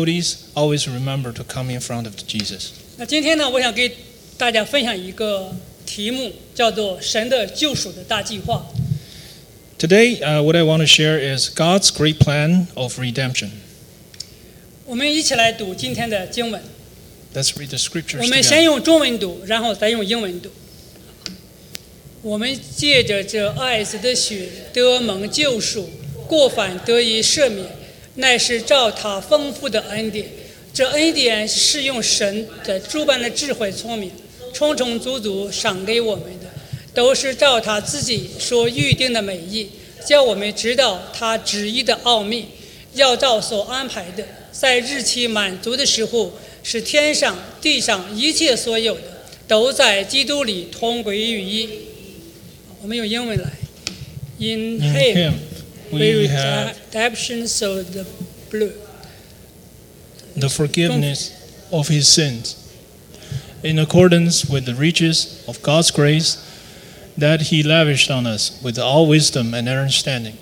[0.00, 2.72] difficulties, always remember to come in front of Jesus.
[2.96, 3.90] 那今天呢，我想给
[4.36, 5.54] 大家分享一个
[5.86, 8.66] 题目，叫做“神的救赎的大计划
[9.78, 13.50] Today, uh, what I want to share is God's great plan of redemption.
[14.86, 16.60] ”。我们一起来读今天的经文。
[17.34, 18.64] Let's read the scriptures 我们先 together.
[18.64, 20.50] 用中文读，然后再用英文读。
[22.22, 25.88] 我们借着这爱子的血得蒙救赎，
[26.26, 27.64] 过犯得以赦免，
[28.20, 30.26] 乃是照他丰富的恩典。
[30.72, 34.10] 这恩典是用神的诸般的智慧聪明，
[34.52, 36.46] 充充足足赏给我们的，
[36.94, 39.68] 都是照他自己所预定的美意，
[40.06, 42.46] 叫我们知道他旨意的奥秘，
[42.94, 49.02] 要照所安排的，在日期满足的时候，使天上地上一切所有的，
[49.48, 51.68] 都在基督里同归于一。
[52.80, 53.50] 我们用英文来
[54.38, 55.32] ，In Him,
[55.92, 58.06] we have redemption of the
[58.50, 62.56] blood。the forgiveness of His sins,
[63.62, 66.46] in accordance with the riches of God's grace
[67.16, 70.36] that He lavished on us with all wisdom and understanding.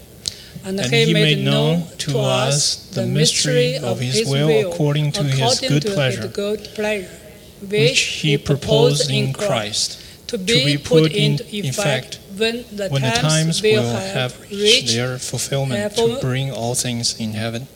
[0.64, 5.61] And, And He made known to us the mystery of His will according to His
[5.61, 7.08] good to pleasure, good pleasure,
[7.67, 12.64] which He proposed in Christ, to to be be put put in into effect when
[12.76, 16.02] the when the times times will will have have reached reached their fulfillment have to
[16.02, 17.67] fulfilled- bring all things in heaven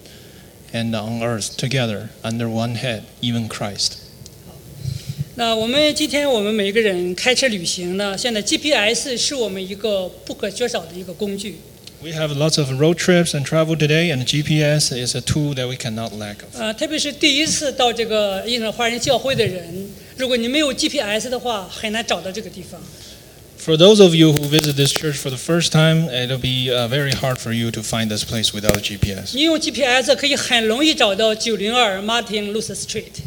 [0.73, 3.97] and on earth together under one head, even Christ.
[5.35, 11.57] 那我们今天我们每个人开车旅行呢，现在 GPS 是我们一个不可缺少的一个工具。
[12.01, 15.67] We have lots of road trips and travel today, and GPS is a tool that
[15.67, 16.55] we cannot lack of.
[16.59, 19.87] 呃，特别是第一次到这个印度华人教会的人，
[20.21, 22.81] 如果你没有 GPS 的话，很难找到这个地方。
[23.59, 26.87] For those of you who visit this church for the first time, it'll be uh,
[26.87, 29.35] very hard for you to find this place without a GPS.
[29.35, 33.21] 你用 GPS 可以很容易找到902 Martin Luther Street。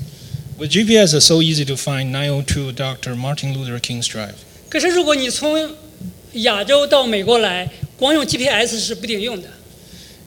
[0.59, 3.15] With GPS, it's so easy to find 902 Dr.
[3.17, 4.35] Martin Luther King's Drive.
[4.69, 5.75] 可是如果你从
[6.33, 9.49] 亚洲到美国来，光用 GPS 是不顶用的。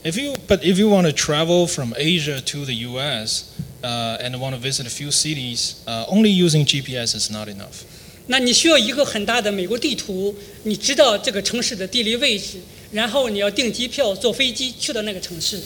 [0.03, 3.45] If you, but if you want to travel from Asia to the U.S.
[3.83, 7.83] Uh, and want to visit a few cities, uh, only using GPS is not enough.
[8.27, 10.33] 那你需要一个很大的美国地图，
[10.63, 12.59] 你知道这个城市的地理位置，
[12.93, 15.59] 然后你要订机票坐飞机去到那个城市。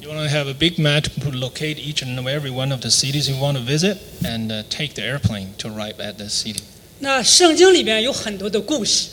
[0.00, 2.90] You want to have a big map to locate each and every one of the
[2.90, 6.60] cities you want to visit, and uh, take the airplane to arrive at the city.
[7.00, 9.08] 那圣经里面有很多的故事，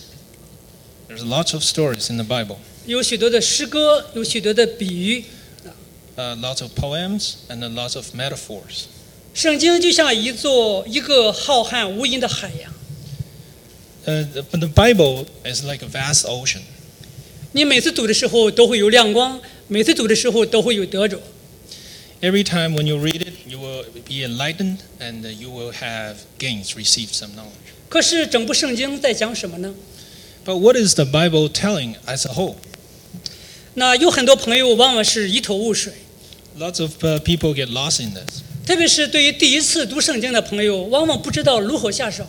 [1.09, 5.25] There's lots of stories in the Bible, 有许多的诗歌，有许多的比喻。
[6.17, 8.85] uh, lots of poems, and uh, lots of metaphors.
[9.33, 12.71] 圣经就像一座一个浩瀚无垠的海洋，
[14.05, 16.61] Uh, the- but the Bible is like a vast ocean.
[17.53, 21.19] 你每次读的时候都会有亮光，每次读的时候都会有得着。
[22.21, 26.15] Every time when you read it, you will be enlightened, and uh, you will have
[26.39, 27.73] gains, receive some knowledge.
[27.89, 29.73] 可是整部圣经在讲什么呢？
[30.45, 32.55] But what is the Bible telling as a whole?
[33.75, 35.93] 那有很多朋友往往是一头雾水，
[36.57, 42.25] Lots of uh, people get lost in this, 特别是对于第一次读圣经的朋友，往往不知道如何下手。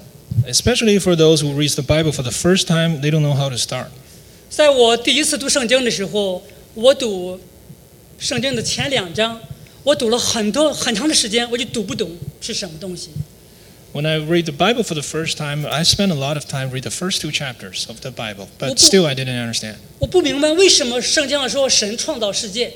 [0.46, 3.00] especially for those who read the Bible for the first time.
[3.00, 3.86] They don't know how to start.
[4.50, 6.42] 在我第一次读圣经的时候，
[6.74, 7.40] 我读
[8.18, 9.40] 圣经的前两章，
[9.82, 12.10] 我读了很多很长的时间，我就读不懂
[12.40, 13.10] 是什么东西。
[13.92, 16.70] When I read the Bible for the first time, I spent a lot of time
[16.70, 19.76] read the first two chapters of the Bible, but Well, still I didn't understand.
[20.00, 22.74] 我不明白为什么圣经上说神创造世界，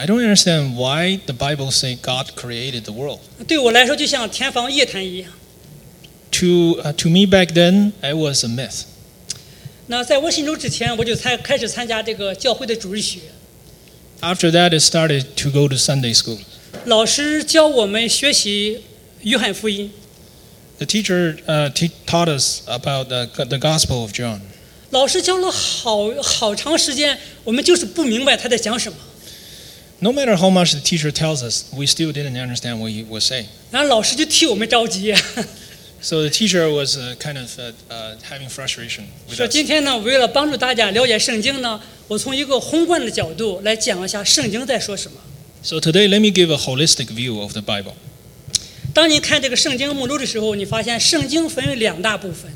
[0.00, 3.20] I don't understand why the Bible say God created the world.
[3.48, 5.32] 对我来说就像天方夜谭一样。
[6.32, 8.82] To uh, to me back then, it was a myth.
[9.86, 13.20] 那在我信主之前，我就才开始参加这个教会的主日学，
[14.20, 16.38] After that, it started to go to Sunday school.
[16.84, 18.82] 老师教我们学习
[19.22, 19.90] 约翰福音，
[20.76, 24.40] The teacher uh, te- taught us about the, the Gospel of John.
[24.90, 28.98] 老师教了好好长时间，我们就是不明白他在讲什么。
[30.00, 33.24] No matter how much the teacher tells us, we still didn't understand what he was
[33.24, 33.46] saying.
[33.70, 35.14] 然 后老师就替我们着急，
[36.02, 39.50] So the teacher was uh, kind of uh, uh, having frustration with 说 us.
[39.50, 45.18] 今天呢，为了帮助大家了解圣经呢，我从一个宏观的角度来讲一下圣经在说什么。
[45.62, 47.94] So today, let me give a holistic view of the Bible.
[48.92, 52.52] 当你看这个圣经目录的时候，你发现圣经分为两大部分。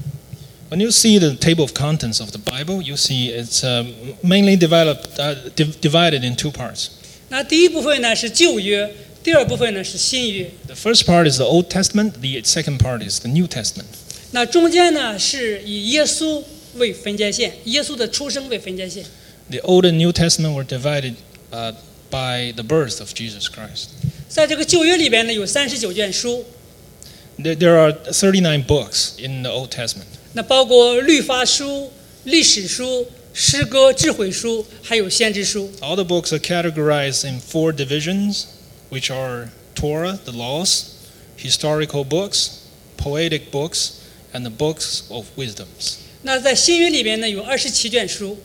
[0.70, 3.92] When you see the table of contents of the Bible, you see it's um,
[4.22, 6.90] mainly developed, uh, div- divided in two parts.
[7.35, 8.89] 那第一部分呢是旧约，
[9.21, 10.49] 第二部分呢是新约。
[10.67, 13.83] The first part is the Old Testament, the second part is the New Testament.
[14.31, 16.41] 那中间呢是以耶稣
[16.75, 19.03] 为分界线，耶稣的出生为分界线。
[19.49, 21.15] The Old and New Testament were divided
[21.51, 21.73] uh,
[22.09, 23.88] by the birth of Jesus Christ.
[24.29, 26.45] 在这个旧约里边呢，有三十九卷书
[27.38, 30.05] ，There, there are thirty nine books in the Old Testament.
[30.31, 31.91] 那包括律法书、
[32.23, 35.70] 历史书、诗歌、智慧书，还有先知书。
[35.81, 38.44] All the books are categorized in four divisions,
[38.90, 40.94] which are Torah, the laws,
[41.38, 42.66] historical books,
[42.96, 43.92] poetic books,
[44.32, 45.94] and the books of wisdoms.
[46.22, 48.37] 那在新约里边呢，有二十七卷书，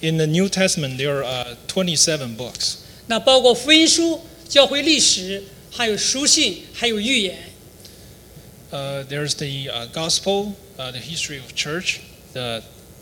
[0.00, 2.74] In the New Testament, there are 27 books.
[3.06, 7.38] 那包括福音书、教会历史，还有书信，还有预言。
[8.70, 12.00] Uh, there's the uh, gospel, uh, the history of church,
[12.32, 12.62] the,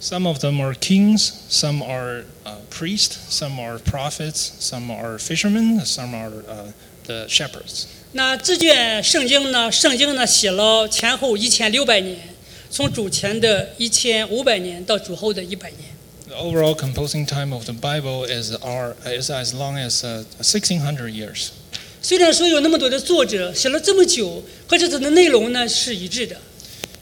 [0.00, 5.84] Some of them are kings, some are uh, priests, some are prophets, some are fishermen,
[5.84, 6.72] some are uh,
[7.06, 7.86] the shepherds.
[8.14, 12.18] 那这卷圣经呢，圣经呢写了前后一千六百年，
[12.68, 15.80] 从主前的一千五百年到主后的一百年。
[16.26, 21.10] The overall composing time of the Bible is, are, is as long as uh, 1600
[21.10, 21.50] years.
[22.02, 26.36] 虽然说有那么多的作者写了这么久，可是它的内容呢是一致的。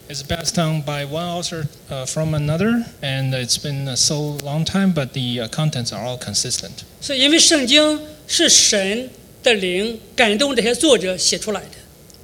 [0.09, 4.65] It's passed down by one author uh, from another, and it's been uh, so long
[4.65, 6.85] time, but the uh, contents are all consistent.
[7.01, 9.09] 是因为圣经是神
[9.43, 11.77] 的灵感动这些作者写出来的，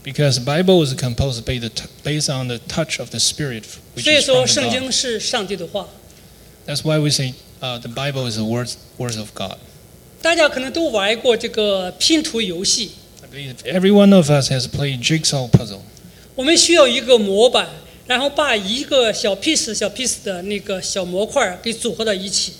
[0.03, 3.63] Because the Bible is composed by the t- based on the touch of the Spirit,
[3.95, 4.93] which 所以 is 说 from 圣 the 经 God.
[4.93, 5.89] 是上帝的话。
[6.67, 9.59] That's why we say uh, the Bible is the words, words of God.
[10.21, 12.91] 大家可能都玩过这个拼图游戏，
[13.23, 15.83] I believe every one of us has played jigsaw puzzle.
[16.36, 17.68] 我们需要一个模板，
[18.08, 22.54] 然后把一个小 piece 小 piece 的那个小模块给组合到一起。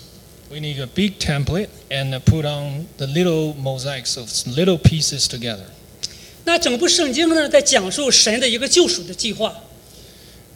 [0.50, 5.26] We need a big template and uh, put on the little mosaics of little pieces
[5.26, 5.64] together.
[6.44, 9.54] 那整部圣经呢，在讲述神的一个救赎的计划。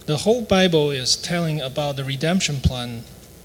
[0.04, 3.00] The whole Bible is telling about the redemption plan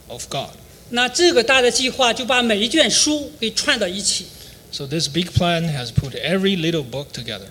[0.07, 0.49] of God.
[0.89, 4.25] 那这个大的计划就把每一卷书给串到一起。
[4.71, 7.47] So this big plan has put every little book together.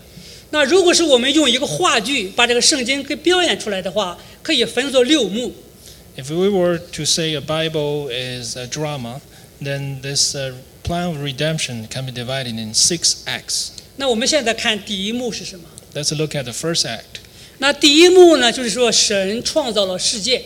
[0.51, 5.53] 那如果是我们用一个话剧把这个圣经给表演出来的话，可以分作六幕。
[6.17, 9.21] If we were to say a Bible is a drama,
[9.63, 13.69] then this uh, plan of redemption can be divided in six acts.
[13.97, 15.65] 那我们现在看第一幕是什么
[15.95, 17.21] ？Let's look at the first act.
[17.59, 20.43] 那第一幕呢，就是说神创造了世界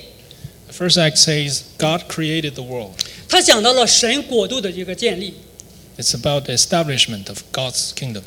[0.68, 2.92] ，The first act says God created the world.
[3.28, 5.34] 他讲到了神国度的一个建立。
[5.96, 8.22] It's about the establishment of God's kingdom.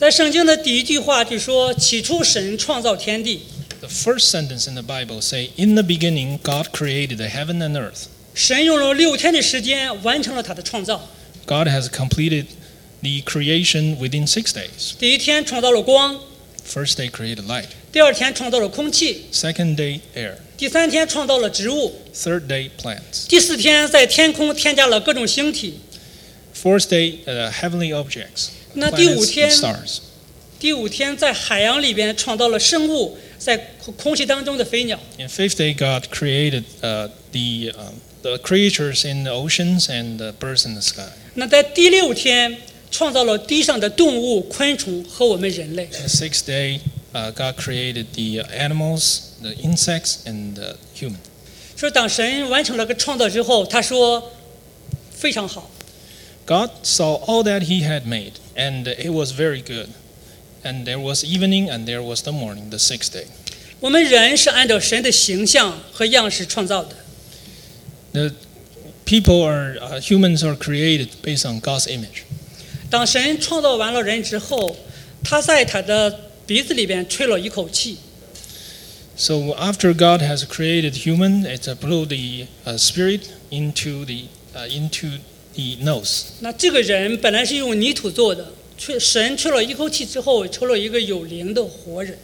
[0.00, 3.42] 在圣经的第一句话就说：“起初神创造天地，
[3.80, 7.72] The first sentence in the Bible say, "In the beginning, God created the heaven and
[7.72, 11.08] earth." 神用了六天的时间完成了他的创造。
[11.46, 12.46] God has completed
[13.00, 14.92] the creation within six days.
[14.98, 16.20] 第一天创造了光，
[16.68, 17.66] First day created light.
[17.92, 20.34] 第二天创造了空气， Second day air.
[20.58, 23.26] 第三天创造了植物， Third day plants.
[23.28, 25.80] 第四天在天空添加了各种星体，
[26.60, 29.51] Fourth day uh, heavenly objects, 那第五天.
[30.59, 34.99] 第五天在海洋里边创造了生物，在空空气当中的飞鸟。
[35.17, 40.67] In fifth day, God created uh, the uh, the creatures in the oceans and the birds
[40.67, 41.09] in the sky.
[41.33, 42.57] 那在第六天
[42.91, 45.87] 创造了地上的动物、昆虫和我们人类。
[45.87, 51.15] The sixth day, uh, God created the animals, the insects, and the human.
[51.75, 54.31] 说当神完成了个创造之后，他说
[55.11, 55.70] 非常好。
[56.50, 59.88] God saw all that He had made, and it was very good.
[60.62, 63.26] And there was evening, and there was the morning, the sixth day.
[63.80, 66.96] 我们人是按照神的形象和样式创造的。
[68.12, 68.32] The
[69.04, 72.22] people are uh, humans are created based on God's image.
[72.88, 74.76] 当神创造完了人之后，
[75.22, 77.98] 他在他的鼻子里边吹了一口气，
[79.16, 84.68] So after God has created human, it uh, blew the uh, spirit into the uh,
[84.68, 85.18] into
[85.54, 86.24] the nose.
[86.40, 92.18] 那这个人本来是用泥土做的，吹神吹了一口气之后，抽了一个有灵的活人。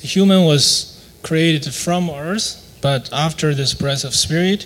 [0.00, 4.62] The human was created from earth, but after this breath of spirit,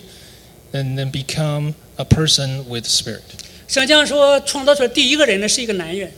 [0.73, 3.23] and then become a person with spirit.
[3.66, 6.12] 圣经上说，创造出来第一个人呢是一个男人，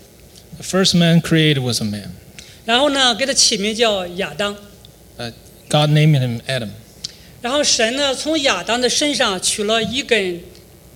[0.58, 2.10] The first man created was a man.
[2.64, 4.56] 然后呢给他起名叫亚当。
[5.68, 6.68] God named him Adam.
[7.40, 10.40] 然后神呢从亚当的身上取了一根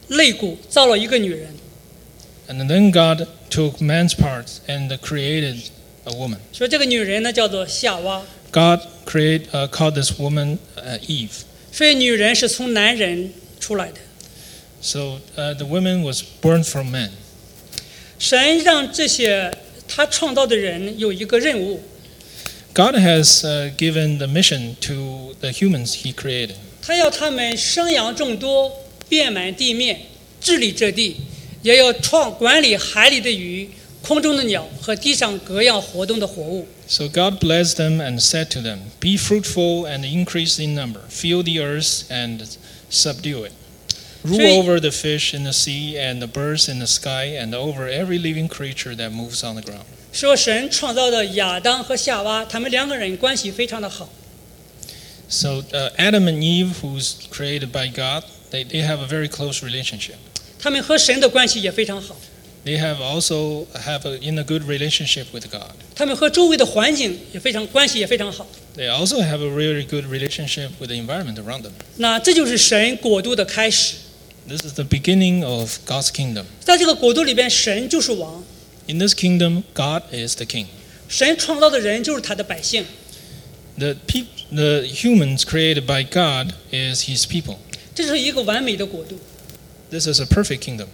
[0.08, 1.48] 肋骨，造了一个女人。
[2.48, 5.56] And then God took man's parts and created
[6.04, 6.38] a woman.
[6.52, 8.22] 说这个女人呢叫做夏娃。
[8.50, 11.30] God create uh, called this woman uh, Eve.
[11.72, 13.98] 所以女人是从男人出来的。
[14.82, 17.10] So uh, the woman was born from man.
[18.18, 19.56] 神让这些
[19.86, 21.80] 他创造的人有一个任务，
[22.74, 26.54] God has uh, given the mission to the humans He created.
[26.82, 28.72] 他要他们生养众多，
[29.08, 29.98] 遍满地面，
[30.40, 31.16] 治理这地，
[31.62, 33.68] 也要创管理海里的鱼、
[34.02, 36.66] 空中的鸟和地上各样活动的活物。
[36.86, 41.42] So God blessed them and said to them, Be fruitful and increase in number, fill
[41.42, 42.46] the earth and
[42.90, 43.52] subdue it.
[44.22, 44.58] Rule Three.
[44.58, 48.18] over the fish in the sea and the birds in the sky and over every
[48.18, 49.84] living creature that moves on the ground.
[50.12, 54.08] 说神创造的亚当和夏娃，他们两个人关系非常的好。
[55.28, 59.62] So uh, Adam and Eve, who's created by God, they, they have a very close
[59.62, 60.16] relationship.
[60.58, 62.16] 他们和神的关系也非常好，
[62.64, 65.72] They have also have a, in a good relationship with God.
[65.94, 68.46] 他们和周围的环境也非常关系也非常好。
[68.76, 71.72] They also have a really good relationship with the environment around them.
[71.96, 73.94] 那这就是神国度的开始，
[74.46, 76.44] This is the beginning of God's kingdom.
[76.60, 78.44] 在这个国度里边，神就是王，
[78.86, 80.66] In this kingdom, God is the king.
[81.08, 82.84] 神创造的人就是他的百姓。
[83.78, 87.56] The, peop the humans created by God is His people.
[87.94, 89.18] 这是一个完美的国度。
[89.90, 90.86] This is a perfect kingdom.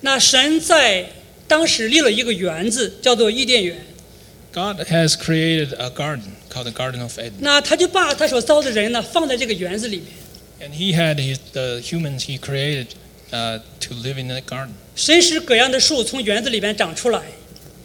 [0.00, 1.10] 那神在
[1.48, 3.84] 当时立了一个园子，叫做伊甸园。
[4.52, 10.06] God has created a garden called the Garden of Eden, 那他就把他所造的人呢放在这个园子里面。
[10.60, 12.86] and He had his, the humans He created
[13.30, 14.70] uh, to live in that garden.
[14.94, 17.22] 神使各样的树从园子里边长出来。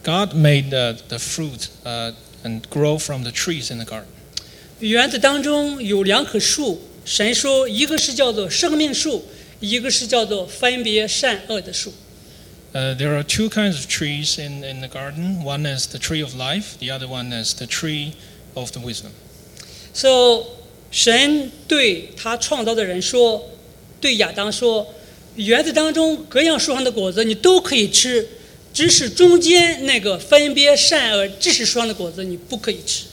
[0.03, 2.13] God made the, the fruit uh,
[2.43, 4.05] and grow from the trees in the garden.
[4.79, 9.24] 园子当中有两棵树， 神说一个是叫做生命树，
[9.60, 11.92] 一个是叫做分别善恶的树。
[12.74, 15.42] Uh, there are two kinds of trees in, in the garden.
[15.42, 18.14] One is the tree of life, the other one is the tree
[18.54, 19.12] of the wisdom.
[19.94, 20.44] so
[20.90, 23.50] 神对他创造的人说，
[24.00, 24.86] 对亚当说，
[25.36, 28.26] 园子当中各样树上的果子你都可以吃，
[28.74, 33.04] 只是中间那个分别善恶知识树上的果子你不可以吃。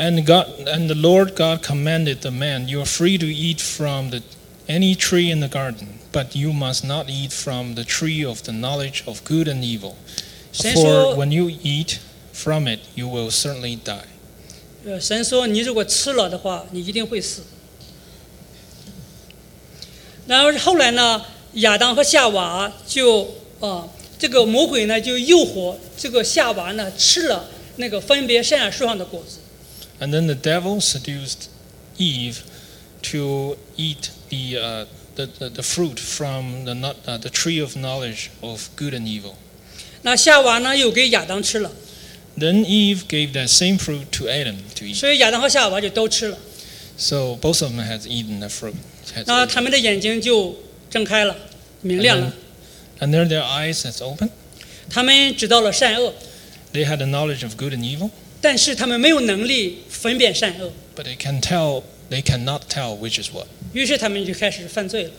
[0.00, 4.10] And God and the Lord God commanded the man, You are free to eat from
[4.10, 4.22] the,
[4.68, 8.52] any tree in the garden, but you must not eat from the tree of the
[8.52, 9.96] knowledge of good and evil.
[10.52, 11.98] 神 For 说， when you eat
[12.32, 14.04] from it, you will certainly die.
[14.84, 17.42] 呃，神说你如果吃了的话，你一定会死。
[20.26, 23.26] 然后后来呢，亚当和夏娃就
[23.60, 29.38] 啊、这个魔鬼呢就诱惑这个夏娃呢吃了那个分别善恶树上的果子。
[30.00, 31.48] And then the devil seduced
[31.98, 32.42] Eve
[33.02, 37.76] to eat the, uh, the, the, the fruit from the, not, uh, the tree of
[37.76, 39.36] knowledge of good and evil.
[40.02, 41.72] 那夏娃呢又给亚当吃了，
[42.38, 44.94] Then Eve gave that same fruit to Adam to eat.
[44.94, 46.38] 所以亚当和夏娃就都吃了。
[46.98, 48.74] So both of them had eaten the fruit.
[49.14, 49.46] had 那 eaten.
[49.46, 50.54] 他们的眼睛就
[50.90, 51.34] 睁开了，
[51.80, 52.32] 明亮了，
[53.00, 54.30] And then their eyes that's open.
[54.90, 56.12] 他们知道了善恶，
[56.72, 62.60] They had the knowledge of good and evil, 但是他们没有能力分辨善恶， but they can tell they cannot
[62.68, 63.46] tell which is what.
[63.72, 65.10] 于是他们就开始犯罪了。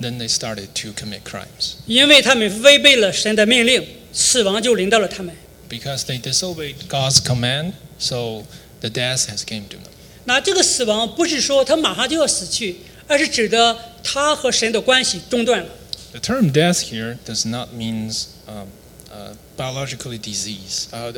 [0.00, 5.34] Then they started to commit crimes 因为他们违背了神的命令，死亡就临到了他们。
[5.68, 7.74] because they disobeyed God's command.
[7.98, 8.44] So
[8.80, 9.90] the death has came to them.
[10.24, 12.76] 那这个死亡不是说他马上就要死去，
[13.06, 15.68] 而是指的他和神的关系中断了。
[16.12, 18.12] The term death here does not mean
[18.46, 18.68] um,
[19.12, 20.86] uh, biologically disease.
[20.92, 21.12] Uh,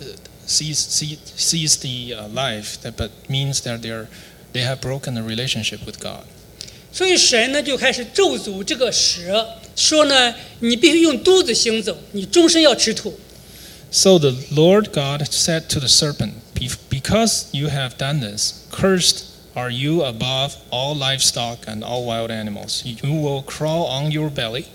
[0.00, 0.16] uh, uh,
[0.46, 4.08] cease, cease, cease the uh, life, that, but means that they're,
[4.52, 6.24] they have broken the relationship with God.
[6.92, 13.18] 所以神呢就开始咒诅这个蛇，说呢你必须用肚子行走，你终身要吃土。
[13.90, 19.24] So the Lord God said to the serpent, "Be- Because you have done this, cursed
[19.54, 22.82] are you above all livestock and all wild animals.
[22.84, 24.66] You will crawl on your belly,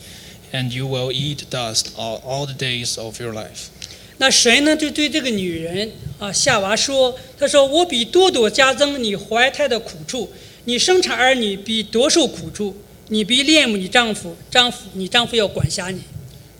[0.53, 3.69] and you will eat dust all, all the days of your life.
[4.17, 5.89] 那神呢就对这个女人
[6.19, 10.29] 啊夏娃说，他说我比多多加增你怀胎的苦处，
[10.65, 12.75] 你生产儿女比多受苦处，
[13.07, 16.01] 你必恋慕你丈夫，丈夫你丈夫要管辖你。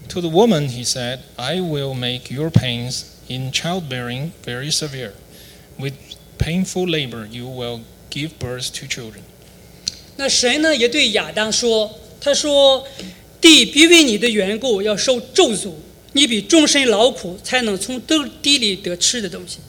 [0.09, 5.11] To the woman he said, I will make your pains in childbearing very severe.
[5.77, 5.93] With
[6.37, 9.21] painful labor you will give birth to children.
[10.15, 12.87] 那神呢也对亚当说，他说
[13.39, 15.73] 地必为你的缘故要受咒诅，
[16.13, 19.59] 你比终身劳苦才能从地地里得吃的东西。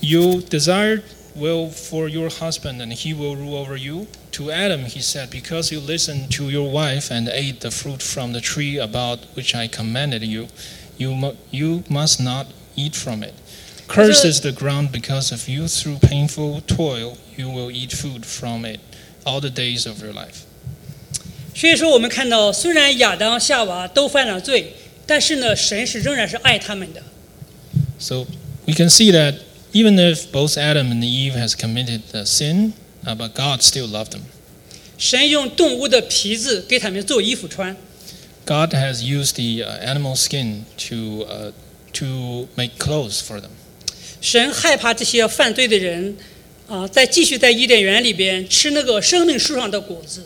[0.00, 1.02] You desired
[1.34, 4.06] will for your husband, and he will rule over you.
[4.32, 8.32] To Adam he said, Because you listened to your wife and ate the fruit from
[8.32, 10.48] the tree about which I commanded you,
[10.96, 12.46] you, mu- you must not
[12.76, 13.34] eat from it.
[13.88, 15.66] Cursed is the ground because of you.
[15.66, 18.80] Through painful toil, you will eat food from it
[19.24, 20.44] all the days of your life.
[21.55, 24.73] 所以说，我们看到，虽然亚当、夏娃都犯了罪，
[25.05, 27.03] 但是呢，神是仍然是爱他们的。
[27.99, 28.25] So
[28.65, 29.35] we can see that
[29.71, 32.73] even if both Adam and Eve has committed the sin,
[33.05, 34.21] uh, but God still loved them.
[34.97, 37.75] 神用动物的皮子给他们做衣服穿
[38.45, 41.51] ，God has used the uh, animal skin to uh,
[41.93, 43.49] to make clothes for them.
[44.21, 46.17] 神害怕这些犯罪的人
[46.67, 50.25] 啊，再继续在伊甸园里边吃那个生命树上的果子。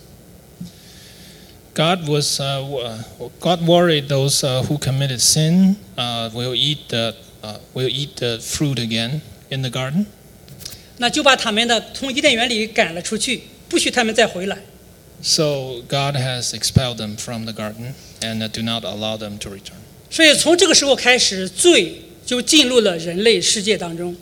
[1.76, 6.88] God was uh, w- uh, God worried those uh, who committed sin uh, will eat
[6.88, 10.06] the uh, will eat the fruit again in the garden.
[10.98, 14.58] 那就把他们呢从伊甸园里赶了出去，不许他们再回来。
[15.22, 19.48] So God has expelled them from the garden and uh, do not allow them to
[19.48, 19.80] return.
[20.10, 24.14] 所以从这个时候开始，罪就进入了人类世界当中。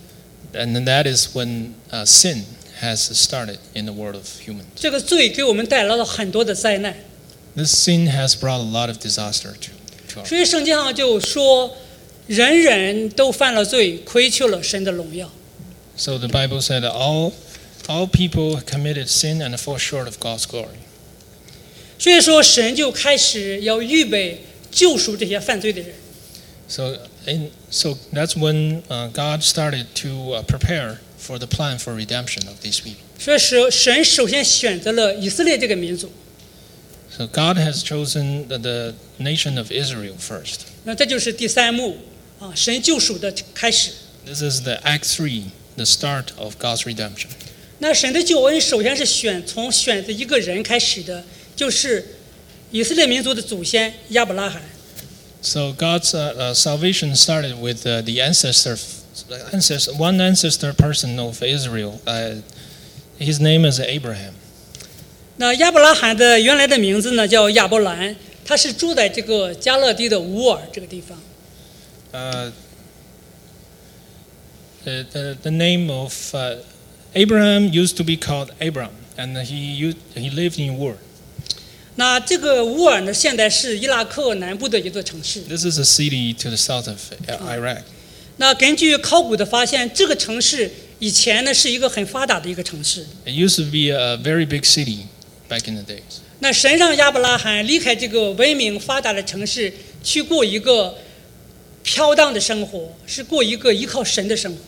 [0.53, 2.45] And then that is when uh, sin
[2.81, 4.67] has started in the world of humans.
[4.77, 6.95] 这个罪给我们带来了很多的灾难。
[7.57, 9.71] This sin has brought a lot of disaster to,
[10.15, 11.77] to our 所以圣经上就说，
[12.27, 15.31] 人人都犯了罪，亏缺了神的荣耀。
[15.97, 17.33] So the Bible said that all,
[17.89, 20.79] all people committed sin and fall short of God's glory.
[21.99, 25.91] 所以说，神就开始要预备救赎这些犯罪的人。
[26.69, 26.97] So,
[27.27, 32.47] in, so that's when uh, God started to uh, prepare for the plan for redemption
[32.47, 33.03] of these people.
[33.19, 36.11] 所以神神首先选择了以色列这个民族，
[37.15, 40.61] So God has chosen the, the nation of Israel first.
[40.85, 41.99] 那这就是第三幕
[42.39, 43.91] 啊，神救赎的开始。
[44.25, 45.45] This is the Act 3,
[45.77, 47.29] the start of God's redemption.
[47.79, 51.25] 那神的救恩首先是选从选择一个人开始的，
[51.57, 52.07] 就是
[52.71, 54.62] 以色列民族的祖先亚伯拉罕。
[55.43, 58.77] So God's uh, uh, salvation started with uh, the ancestor,
[59.53, 62.00] ancestor, one ancestor person of Israel.
[62.07, 62.43] Uh,
[63.19, 64.35] his name is Abraham.
[65.38, 71.18] 那亚伯拉罕的原来的名字呢叫亚伯兰，他是住在这个加勒地的乌尔这个地方。
[72.14, 72.51] Uh,
[74.86, 76.55] the, the, the name of uh,
[77.14, 80.96] Abraham used to be called Abram, and he, used, he lived in Ur.
[81.98, 85.42] 那这个乌尔呢，现在是伊拉克南部的一座城市。
[85.42, 87.83] This is a city to the south of uh, Iraq.
[88.38, 93.05] 那根据考古的发现，这个城市以前呢是一个很发达的一个城市。
[93.25, 95.07] It used to be a very big city
[95.49, 96.21] back in the days.
[96.41, 100.97] 那神让亚伯拉罕离开这个文明发达的城市，去过一个
[101.83, 104.59] 飘荡的生活，是过一个依靠神的生活。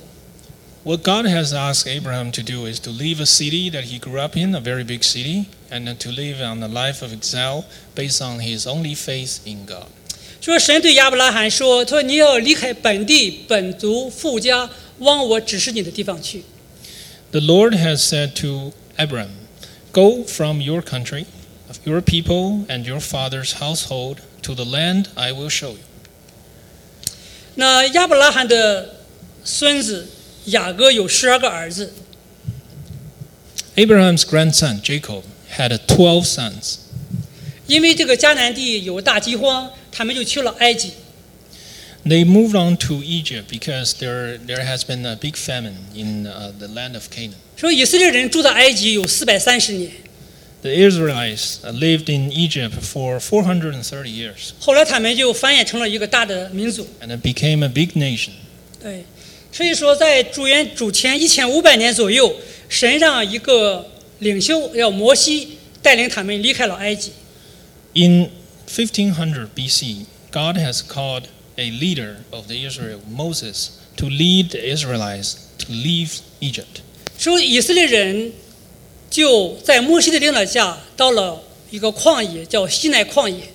[0.85, 4.21] What God has asked Abraham to do is to leave a city that he grew
[4.21, 7.65] up in, a very big city, and then to live on a life of exile
[7.95, 9.87] based on his only faith in God.
[10.41, 16.43] 说神对亚伯拉罕说：“他说你要离开本地、本族、富家，往我指示你的地方去。
[17.31, 19.29] The Lord has said to Abram,
[19.97, 21.27] Go from your country,
[21.69, 25.85] of your people, and your father's household to the land I will show you.
[27.57, 29.01] 那亚伯拉罕的
[29.45, 30.09] 孙子
[30.47, 31.93] 雅各有十二个儿子，
[33.77, 35.23] Abraham's grandson, Jacob,
[35.55, 36.77] had 12 sons.
[37.67, 40.93] 因为这个迦南地有大饥荒，他们就去了埃及。
[42.07, 46.53] They moved on to Egypt because there, there has been a big famine in uh,
[46.59, 47.37] the land of Canaan.
[47.57, 49.91] 说以色列人住在埃及有四百三十年，
[50.63, 56.87] The Israelites uh, lived in Egypt for 430 years, 后来他们就繁衍成了一个大的民族。
[57.01, 58.31] and it became a big nation.
[58.81, 59.05] 对，
[59.53, 62.35] 所以说在主元主前一千五百年左右，
[62.69, 63.89] 神让一个
[64.19, 67.13] 领袖叫摩西带领他们离开了埃及。
[67.95, 68.31] In
[68.69, 71.25] 1500 BC, God has called
[71.57, 76.83] a leader of the Israel, Moses, to lead the Israelites to leave Egypt.
[77.19, 78.33] 说以色列人
[79.11, 83.49] 就在摩西的领导下，到了一个旷野，叫西奈旷野。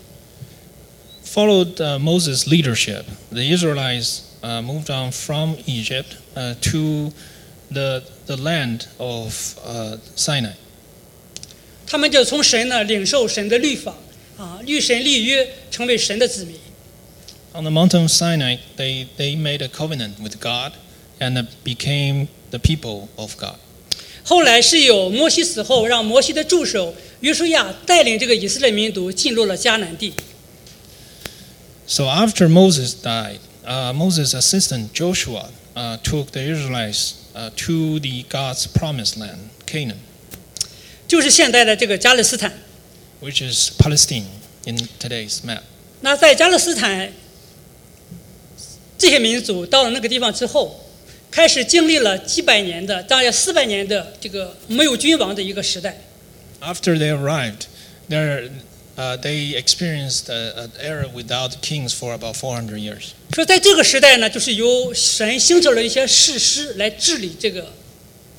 [1.25, 7.11] Followed uh, Moses' leadership, the Israelites uh, moved on from Egypt uh, to
[7.69, 9.33] the, the land of
[9.65, 10.53] uh, Sinai.
[11.85, 13.95] 他们就从神呢领受神的律法
[14.37, 16.55] 啊，与神立约，成为神的子民。
[17.53, 20.73] On the mountain of Sinai, they, they made a covenant with God
[21.19, 23.55] and uh, became the people of God.
[24.23, 30.13] 后来是有摩西死后，让摩西的助手约书亚带领这个以色列民族进入了迦南地。
[31.87, 38.23] So after Moses died, uh, Moses' assistant Joshua uh, took the Israelites uh, to the
[38.29, 39.99] God's promised land, Canaan,
[41.07, 42.51] 就是现在的这个加勒斯坦。
[43.21, 44.25] which is Palestine
[44.65, 45.61] in today's map.
[46.01, 47.11] 那在加勒斯坦，
[49.02, 50.80] 这些民族到了那个地方之后，
[51.28, 56.00] 开始经历了几百年的，大约四百年的这个没有君王的一个时代。
[56.60, 57.64] After they arrived,
[58.08, 58.48] there,
[58.96, 63.06] uh, they experienced an era without kings for about 400 years.
[63.32, 67.72] 说在这个时代呢，就是由神兴起了一些士师来治理这个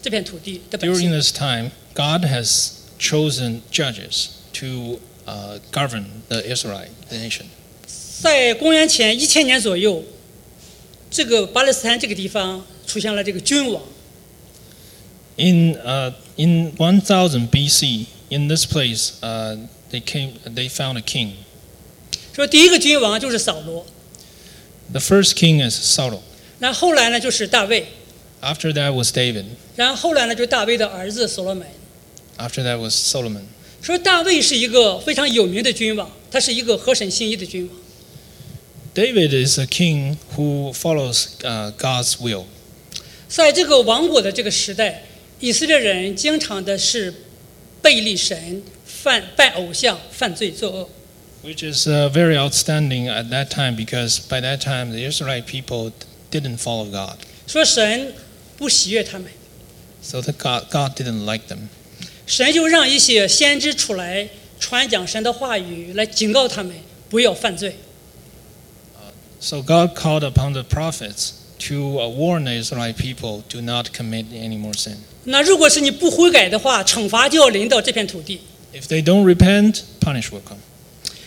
[0.02, 1.10] 这片土地的百 During。
[1.10, 7.48] this time, God has chosen judges to uh, govern the Israelite the nation.
[8.22, 10.02] 在公元前一千年左右，
[11.14, 13.82] 这个巴勒斯坦这个地方出现了这个君王。
[15.38, 19.58] In uh, in 1000 BC, in this place, uh,
[19.92, 20.34] they came.
[20.44, 21.34] They found a king.
[22.36, 23.86] 说第一个君王就是扫罗
[24.92, 26.20] ，The first king is Saul.
[26.58, 27.88] 那后来呢就是大卫
[28.42, 29.46] ，After that was David.
[29.76, 31.68] 然后后来呢就是大卫的儿子所罗门。
[32.38, 33.44] After that was Solomon.
[33.82, 37.83] 说大卫是一个非常有名的君王，他是一个合神心意的君王。
[38.95, 42.45] David is a king who follows uh, God's will.
[43.29, 45.05] 在这个王国的这个时代，
[45.39, 47.13] 以色列人经常的是
[47.81, 50.89] 背离神、犯拜偶像、犯罪作恶。
[51.45, 55.91] which is uh, very outstanding at that time because by that time the Israelite people
[55.91, 57.19] d- didn't follow God.
[57.47, 58.13] 说神
[58.57, 59.31] 不喜悦他们，
[60.03, 61.69] So that God, God didn't like them.
[62.27, 66.75] 神就让一些先知出来传讲神的话语，来警告他们
[67.09, 67.77] 不要犯罪。
[69.43, 71.33] So God called upon the prophets
[71.69, 74.97] to uh, warn the Israelite people do not commit any more sin.
[75.25, 78.41] 那如果是你不悔改的话，惩罚就要临到这片土地。
[78.73, 80.59] If they don't repent, punish will come.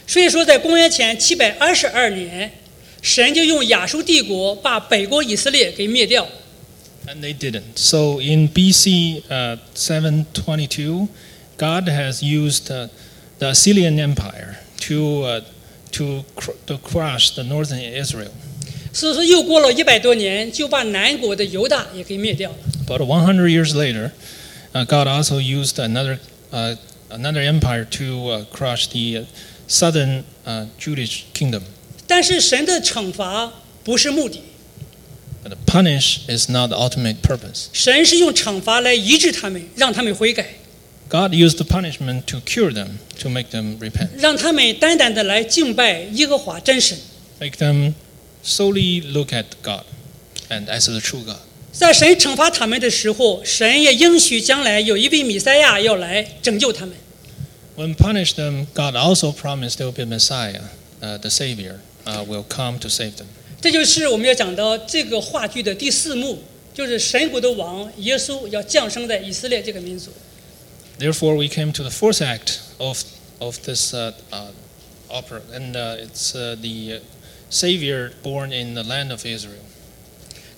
[0.08, 2.52] 所以说，在公元前七百二十二年，
[3.02, 6.28] 神就用亚述帝国把北国以色列给灭掉。
[7.08, 7.78] And they didn't.
[7.78, 11.08] So in BC uh, 722,
[11.58, 12.90] God has used uh,
[13.40, 15.42] the Assyrian Empire to, uh,
[15.92, 18.32] to, cr- to crush the northern Israel.
[18.94, 22.58] 所以说，又过了一百多年，就把南国的犹大也给灭掉了。
[22.86, 24.12] But 100 years later,
[24.74, 26.20] uh, God also used another,
[26.52, 26.76] uh,
[27.10, 29.26] another empire to uh, crush the uh,
[29.68, 31.62] southern uh, Jewish kingdom.
[32.06, 33.54] 但是神的惩罚
[33.86, 34.42] 不是目的，
[35.44, 37.68] But the punish is not the ultimate purpose.
[37.72, 40.56] 神是用惩罚来医治他们，让他们悔改，
[41.10, 46.98] God used the punishment to cure them, to make them repent, 让他们单单的来敬拜耶和华真神。
[47.40, 47.94] make them
[48.46, 49.84] solely look at God
[50.50, 51.40] and as the true God.
[51.74, 56.96] 在神惩罚他们的时候，神也应许将来有一位弥赛亚要来拯救他们。
[57.76, 60.62] When punished them, God also promised there will be a Messiah,
[61.02, 63.26] uh, the Savior, uh, will come to save them.
[63.62, 66.40] 这就是我们要讲到这个话剧的第四幕，
[66.74, 70.12] 就是神国的王耶稣要降生在以色列这个民族。
[70.98, 73.04] Therefore, we came to the fourth act of,
[73.40, 74.52] of this uh, uh,
[75.10, 77.00] opera, and uh, it's uh, the uh,
[77.50, 79.64] Savior born in the land of Israel.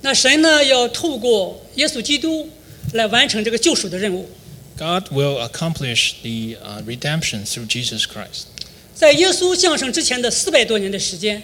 [0.02, 2.50] 那神呢，要透过耶稣基督
[2.92, 4.30] 来完成这个救赎的任务。
[4.78, 8.48] God will accomplish the uh, redemption through Jesus Christ.
[8.94, 11.44] 在耶稣降生之前的四百多年的时间，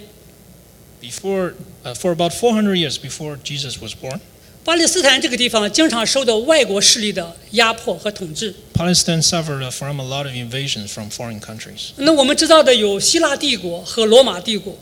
[1.02, 1.54] Before,
[1.86, 4.20] uh, for about 400 years before Jesus was born,
[4.64, 8.55] 巴勒斯坦这个地方经常受到外国势力的压迫和统治。
[8.72, 11.90] Palestine suffered from a lot of invasions from foreign countries.
[11.96, 14.74] 那我们知道的有希腊帝国和罗马帝国。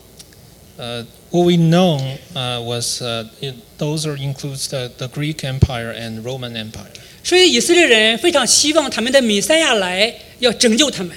[0.79, 1.99] Uh, what we know
[2.35, 6.87] uh, was uh, it, those are includes the, the Greek Empire and Roman Empire.
[7.25, 11.17] 所以以色列人非常希望他们的弥赛亚来，要拯救他们。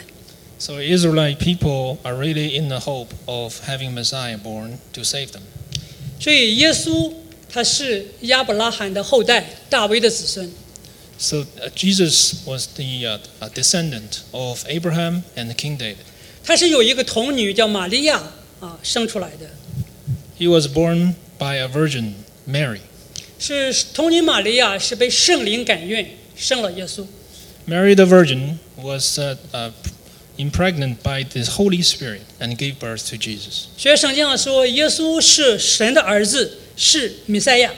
[0.57, 5.41] So Israelite people are really in the hope of having Messiah born to save them.
[6.19, 7.11] 所以耶稣
[7.55, 10.51] 他是亚伯拉罕的后代，大卫的子孙。
[11.17, 13.19] So uh, Jesus was the uh,
[13.53, 16.03] descendant of Abraham and King David.
[16.43, 18.21] 他是有一个童女叫玛利亚
[18.59, 19.49] 啊生出来的
[20.37, 22.15] ，He was born by a virgin,
[22.45, 22.81] Mary.
[23.39, 27.05] 是童女玛利亚是被圣灵感孕生了耶稣。
[27.65, 29.71] Mary the Virgin was uh, uh,
[30.37, 33.67] impregnated by the Holy Spirit and gave birth to Jesus.
[33.77, 37.72] 所以圣经上说，耶稣是神的儿子，是弥赛亚。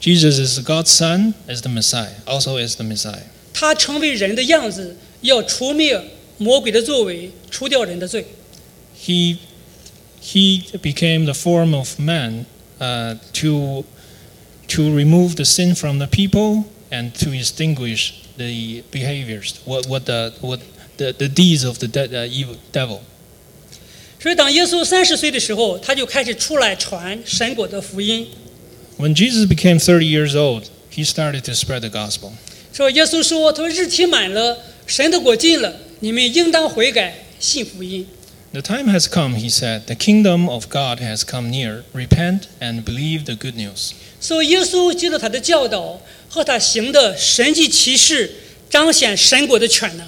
[0.00, 3.26] Jesus is God's Son, is the Messiah, also is the Messiah.
[3.52, 6.00] 他成为人的样子，要除灭
[6.38, 8.24] 魔鬼的作为，除掉人的罪。
[8.98, 9.36] He,
[10.22, 12.46] he became the form of man
[12.78, 13.84] uh, to,
[14.68, 20.32] to remove the sin from the people and to extinguish the behaviors, what, what the,
[20.40, 20.60] what
[20.96, 23.02] the, the deeds of the de- uh, evil devil.
[24.24, 28.26] 所以，当耶稣三十岁的时候，他就开始出来传神国的福音。
[28.98, 32.32] When Jesus became 30 years old, he started to spread the gospel.
[32.72, 38.06] 说耶稣说：“他说日期满了，神的国近了，你们应当悔改，信福音。
[38.52, 39.86] The time has come, he said.
[39.86, 41.84] The kingdom of God has come near.
[41.94, 48.30] Repent and believe the good news. ” 所以耶稣借着他的教导和他行的神迹奇事，
[48.68, 50.06] 彰显神国的全能。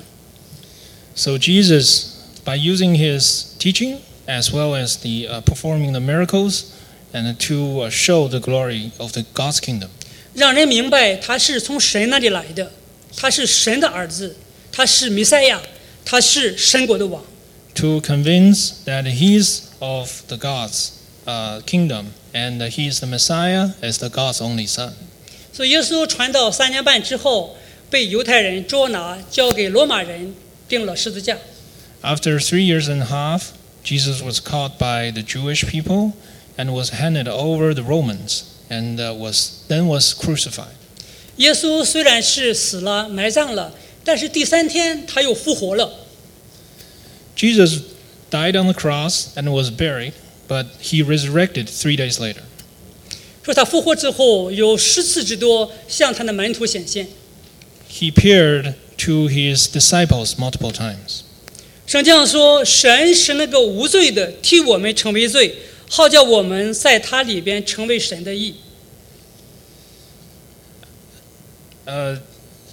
[1.14, 2.04] So Jesus,
[2.44, 6.72] by using his teaching as well as the uh, performing the miracles,
[7.12, 9.88] and to uh, show the glory of the God's kingdom,
[10.34, 12.72] 让人明白他是从神那里来的，
[13.16, 14.36] 他是神的儿子，
[14.70, 15.60] 他是弥赛亚，
[16.04, 17.22] 他是神国的王。
[17.74, 20.92] to convince that he's of the God's
[21.26, 24.92] uh, kingdom and that he's the Messiah as the God's only Son.
[25.52, 27.56] 所以耶稣传道三年半之后，
[27.90, 30.34] 被犹太人捉拿，交给罗马人
[30.68, 31.36] 钉了十字架。
[32.02, 33.42] After three years and a half,
[33.86, 36.12] Jesus was caught by the Jewish people
[36.56, 40.76] and was handed over the Romans and uh, was then was crucified.
[41.36, 43.72] 耶稣虽然是死了、埋葬了，
[44.04, 45.92] 但是第三天他又复活了。
[47.36, 47.80] Jesus
[48.30, 50.12] died on the cross and was buried,
[50.46, 52.42] but he resurrected three days later.
[53.42, 57.08] 说他复活之后，有十次之多向他的门徒显现。
[57.90, 61.22] He appeared to his disciples multiple times.
[61.86, 65.54] 圣经上说，神是那个无罪的，替我们成为罪，
[65.90, 68.54] 好叫我们在他里边成为神的义。
[71.84, 72.18] Uh,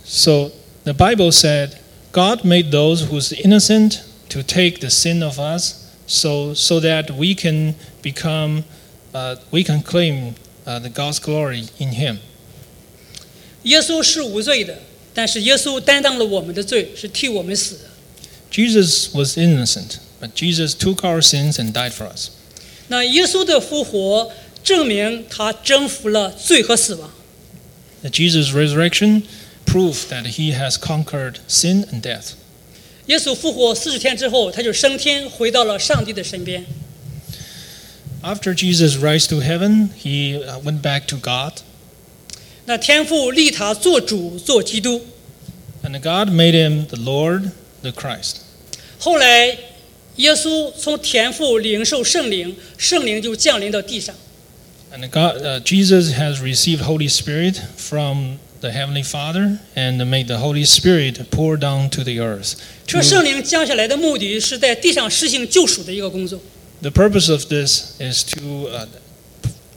[0.05, 0.51] so
[0.83, 1.71] the Bible said,
[2.11, 5.73] God made those who's innocent to take the sin of us,
[6.07, 8.63] so so that we can become,
[9.13, 12.19] uh, we can claim uh, the God's glory in Him.
[13.63, 14.77] 耶稣是无罪的，
[15.13, 17.81] 但是耶稣担当了我们的罪，是替我们死的。
[18.53, 22.31] Jesus was innocent, but Jesus took our sins and died for us.
[22.87, 24.31] 那耶稣的复活
[24.63, 27.11] 证明他征服了罪和死亡。
[28.03, 29.23] That Jesus' resurrection
[29.65, 32.31] proved that He has conquered sin and death.
[33.05, 36.65] 耶稣复活四十天之后，他就升天，回到了上帝的身边。
[38.21, 41.61] After Jesus rise to heaven, He uh, went back to God,
[42.65, 45.01] 那天父立他做主，做基督。
[45.83, 48.41] and God made Him the Lord, the Christ.
[49.03, 49.57] 后来，
[50.17, 54.13] 耶稣从天父领受圣灵，圣灵就降临到地上。
[54.91, 60.39] And God, uh, Jesus has received Holy Spirit from the Heavenly Father and made the
[60.39, 62.55] Holy Spirit pour down to the earth.
[62.87, 66.41] 这 To, 圣灵降下来的目的是在地上实行救赎的一个工作。
[66.81, 68.85] the purpose of this is to uh,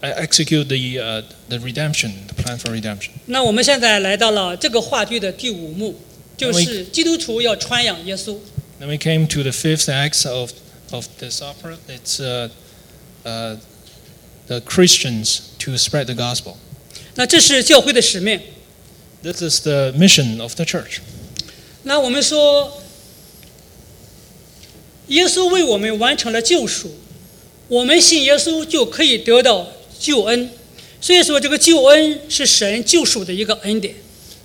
[0.03, 3.11] execute the, uh, the redemption, the plan for redemption.
[3.27, 5.95] 那我们现在来到了这个话剧的第五幕，
[6.37, 8.37] 就是基督徒要传扬耶稣。
[8.79, 10.53] Then we came to the fifth act of,
[10.91, 11.77] of this opera.
[11.89, 12.49] It's uh,
[13.25, 13.57] uh,
[14.49, 16.57] the Christians to spread the gospel.
[17.15, 18.41] 那这是教会的使命。
[19.23, 20.99] This is the mission of the church.
[21.85, 22.83] 那我们说，
[25.09, 26.91] 耶稣为我们完成了救赎，
[27.69, 29.69] 我们信耶稣就可以得到
[29.99, 30.51] 救恩。
[31.01, 33.95] 所以说，这个救恩是神救赎的一个恩典。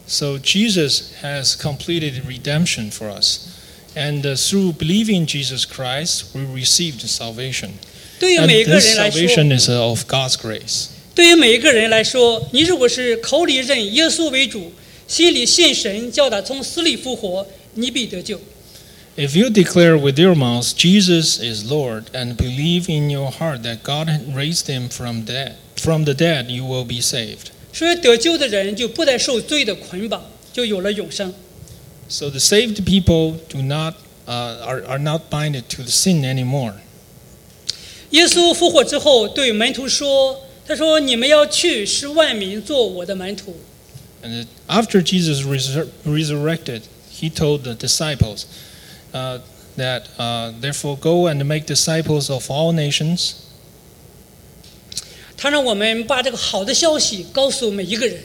[0.07, 3.39] So Jesus has completed redemption for us.
[3.95, 7.71] And uh, through believing Jesus Christ, we received salvation.
[8.19, 10.87] 对于 And 每一个 this 人来说， salvation is uh, of God's grace.
[11.15, 14.71] 对于每一个人来说，你如果是口里认耶稣为主，
[15.07, 18.39] 心里信神，叫他从死里复活，你必得救。
[19.15, 23.79] If you declare with your mouth Jesus is Lord and believe in your heart that
[23.81, 27.47] God had raised him from dead, from the dead, you will be saved.
[27.73, 30.23] 所以得救的人就不再受罪的捆绑，
[30.53, 31.33] 就有了永生。
[32.11, 33.95] So the saved people do not
[34.27, 36.73] uh, are, are not binded to the sin anymore.
[38.11, 43.57] 耶稣复活之后，对门徒说：“他说你们要去，使万民做我的门徒。
[44.23, 48.45] And after Jesus resur- resurrected, he told the disciples
[49.13, 49.39] uh,
[49.75, 53.33] that, uh, therefore, go and make disciples of all nations.
[55.35, 58.23] 他让我们把这个好的消息告诉每一个人。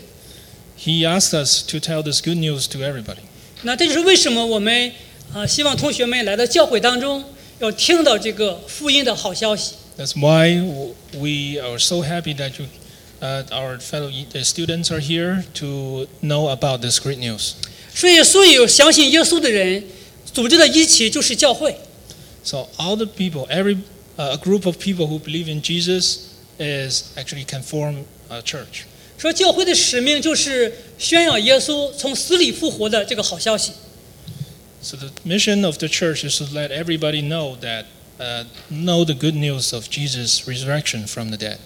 [0.78, 3.22] He asked us to tell this good news to everybody.
[3.63, 4.91] 那这就是为什么我们
[5.33, 7.23] 啊、希望同学们来到教会当中，
[7.59, 9.73] 要听到这个福音的好消息。
[9.97, 10.61] That's why
[11.13, 12.67] we are so happy that you,
[13.19, 17.53] uh, our fellow uh, students are here to know about this great news.
[17.93, 19.83] 所以，所有相信耶稣的人
[20.33, 21.75] 组织在一起就是教会。
[22.43, 23.79] So all the people, every
[24.17, 26.19] uh, a group of people who believe in Jesus
[26.57, 28.85] is actually can form a church.
[29.17, 33.71] 说教会的使命就是宣扬耶稣从死里复活的这个好消息。
[34.81, 37.85] So the mission of the church is to let everybody know that
[38.19, 41.57] uh, know the good news of Jesus' resurrection from the dead.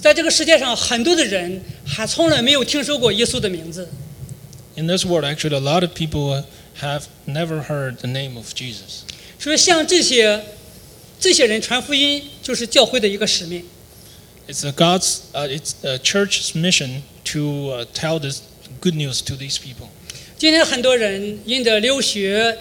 [0.00, 3.88] 在这个世界上，很多的人还从来没有听说过耶稣的名字。
[4.76, 6.44] In this world, actually, a lot of people
[6.80, 9.02] have never heard the name of Jesus.
[9.40, 10.44] 所以，像这些
[11.20, 13.64] 这些人传福音，就是教会的一个使命。
[14.47, 18.41] It's a God's, uh, it's a church's mission to uh, tell this
[18.81, 19.87] good news to these people.
[20.37, 22.57] 今天很多人因着留学、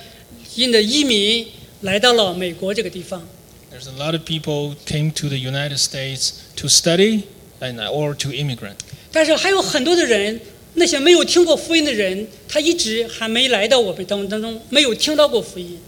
[0.54, 1.46] 因着移民
[1.80, 3.26] 来到了美国这个地方，
[3.72, 7.24] There's a lot of people came to the United States to study
[7.60, 8.76] and or to immigrant.
[9.10, 10.40] 但是还有很多的人，
[10.74, 15.80] 那些没有听过福音的人，他一直还没来到我们当当中，没有听到过福音。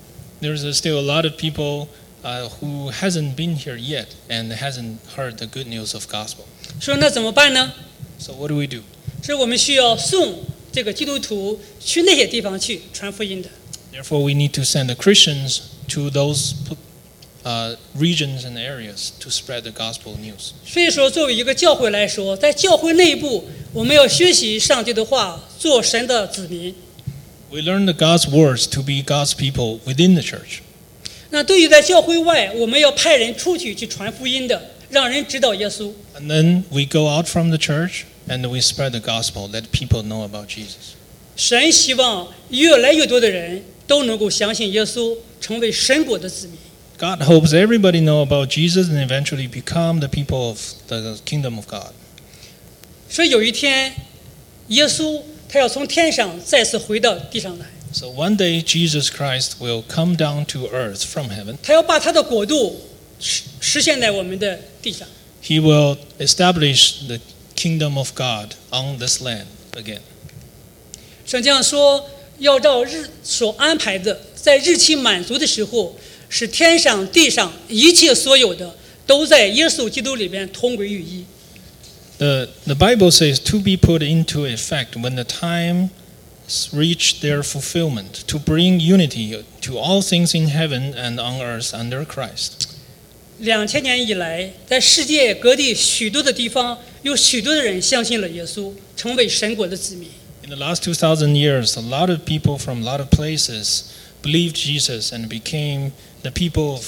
[0.42, 1.86] There's uh, still a lot of people
[2.22, 6.44] uh, who hasn't been here yet and hasn't heard the good news of gospel.
[6.80, 7.72] 说那怎么办呢？
[8.18, 8.82] So what do we do?
[9.22, 13.48] 是我们需要送这个基督徒去那些地方去传福音的。
[13.92, 16.54] Therefore, we need to send the Christians to those
[17.44, 20.52] uh, regions and areas to spread the gospel news.
[20.66, 26.74] 所以说，作为一个教会来说，在教会内部，我们要学习上帝的话，做神的子民。
[27.50, 30.62] We learn the God's words to be God's people within the church.
[31.31, 35.91] 那对于在教会外，我们要派人出去去传福音的，让人知道耶稣。
[36.19, 40.23] And then we go out from the church and we spread the gospel, let people know
[40.23, 40.95] about Jesus.
[41.35, 46.57] 神希望越来越多的人都能够相信耶稣，成为神国的子民。
[46.97, 51.93] God hopes everybody know about Jesus and eventually become the people of the kingdom of God.
[53.09, 53.93] 所以有一天，
[54.67, 61.56] 耶稣他要从天上再次回到地上来，So one day Jesus Christ will come down to earth from heaven.
[61.62, 62.80] 他要把他的国度
[63.20, 65.06] 实实现在我们的地上。
[65.42, 67.20] He will establish the
[67.54, 70.00] kingdom of God on this land again.
[71.24, 75.96] 圣经上说，要照日所安排的，在日期满足的时候，
[76.28, 78.74] 使天上地上一切所有的
[79.06, 81.24] 都在耶稣基督里边同归于一。
[82.18, 85.90] The, the Bible says to be put into effect when the time
[86.72, 92.04] reach their fulfillment, to bring unity to all things in heaven and on earth under
[92.04, 92.68] Christ.
[93.38, 100.08] 两千年以来，在世界各地许多的地方，有许多的人相信了耶稣，成为神国的子民。
[100.44, 103.84] In the last 2,000 years, a lot of people from a lot of places
[104.22, 106.84] believed Jesus and became the people of,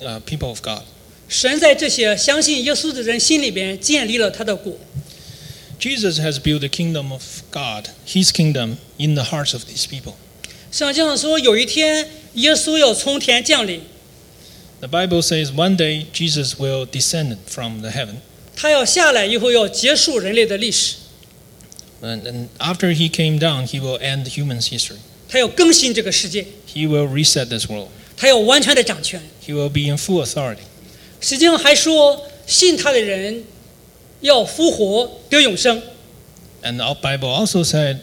[0.00, 0.82] uh, people of God.
[1.28, 4.76] 神在这些相信耶稣的人心里边建立了他的国。
[5.78, 10.14] Jesus has built the kingdom of God, his kingdom, in the hearts of these people.
[10.70, 13.80] 圣经上说，有一天耶稣要从天降临，
[14.80, 18.16] The Bible says one day Jesus will descend from the heaven,
[18.54, 20.96] 他要下来以后要结束人类的历史，
[22.02, 24.98] and, and after he came down, he will end human's history.
[25.28, 27.88] 他要更新这个世界， He will reset this world.
[28.16, 29.20] 他要完全的掌权。
[29.46, 30.58] He will be in full authority.
[31.20, 33.44] 圣经还说，信他的人
[34.24, 35.82] 要复活得永生。
[36.62, 38.00] And the Bible also said,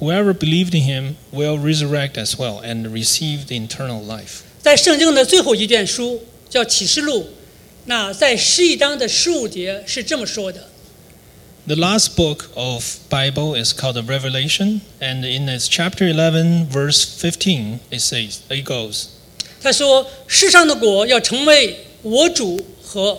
[0.00, 4.42] whoever believed in him will resurrect as well and receive the eternal life.
[4.60, 7.28] 在圣经的最后一卷书叫启示录，
[7.86, 10.68] 那在十一章的十五节是这么说的：
[11.66, 17.04] The last book of Bible is called the Revelation, and in its chapter 11, verse
[17.04, 19.06] 15, it says, it goes,
[19.62, 23.16] 他说，世上的国要成为我主和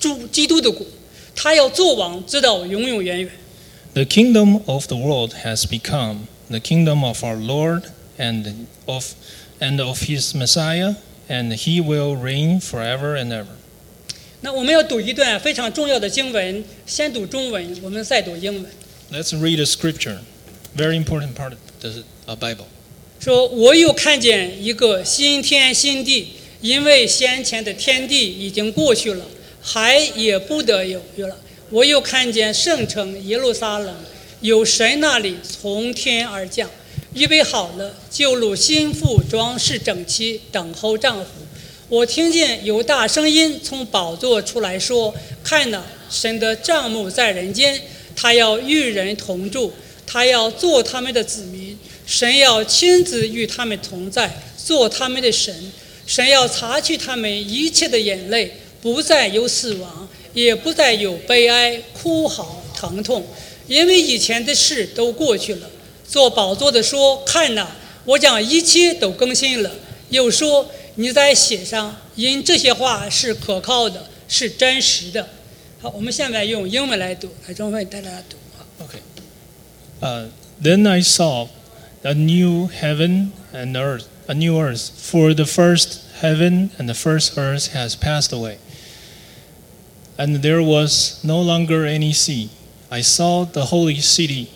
[0.00, 0.84] 主基督的国，
[1.35, 3.31] 他要做王，直到永永远远。
[3.93, 7.83] The kingdom of the world has become the kingdom of our Lord
[8.17, 9.13] and of,
[9.59, 10.95] and of his Messiah,
[11.29, 13.45] and he will reign forever and ever.
[14.41, 18.71] 那我们要读一段非常重要的经文，先读中文，我们再读英文。
[19.11, 20.19] Let's read a scripture,
[20.75, 22.65] very important part of the uh, Bible.
[23.19, 29.23] 说：“我又看见一个新天新地，因为先前的天地已经过去了，
[29.63, 31.37] 海也不得有有了。
[31.69, 33.95] 我又看见圣城耶路撒冷，
[34.41, 36.69] 有神那里从天而降，
[37.13, 41.29] 预备好了，就如新妇装饰整齐，等候丈夫。
[41.89, 47.81] 我听见有大声音从宝座出来说：看呐，神的帐幕在人间，
[48.15, 49.71] 他要与人同住，
[50.05, 55.71] 他要做他们的子民。”神要亲自与他们同在，做他们的神。
[56.05, 63.25] 神要擦去他们一切的眼泪，不再有死亡，也不再有悲哀、哭嚎、疼痛，
[63.65, 65.69] 因为以前的事都过去了。
[66.05, 69.71] 做宝座的说：“看哪，我将一切都更新了。”
[70.11, 75.29] 又说：“你在写上，因这些话是可靠的，是真实的。”
[75.81, 78.35] 好，我们现在用英文来读，来中文带大家读。
[78.83, 78.99] ，OK。
[80.01, 80.29] 呃
[80.61, 81.47] then I saw
[82.01, 87.37] a new heaven and earth, a new earth, for the first heaven and the first
[87.37, 88.57] earth has passed away,
[90.23, 92.49] and there was no longer any sea.
[92.89, 94.49] I saw the holy city,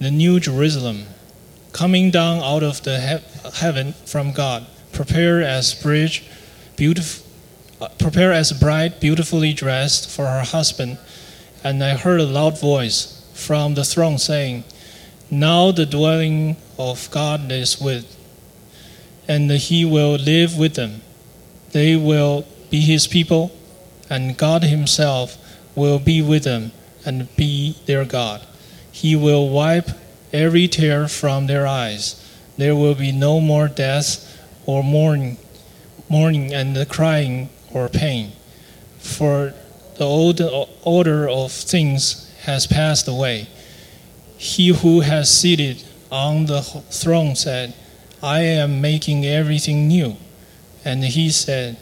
[0.00, 1.06] the new Jerusalem,
[1.72, 6.24] coming down out of the he- heaven from God, prepared as bridge,
[6.74, 7.24] beautiful,
[7.80, 10.98] uh, prepare as a bride beautifully dressed for her husband.
[11.62, 14.64] And I heard a loud voice from the throne saying,
[15.30, 18.06] Now the dwelling of God is with,
[19.28, 21.00] and he will live with them.
[21.70, 23.52] They will be his people,
[24.12, 25.38] and God himself
[25.74, 28.46] will be with them and be their God.
[28.92, 29.88] He will wipe
[30.34, 32.20] every tear from their eyes.
[32.58, 35.38] There will be no more death or mourning,
[36.10, 38.32] mourning and crying or pain,
[38.98, 39.54] for
[39.96, 40.42] the old
[40.84, 43.48] order of things has passed away.
[44.36, 47.72] He who has seated on the throne said,
[48.22, 50.16] I am making everything new.
[50.84, 51.78] And he said,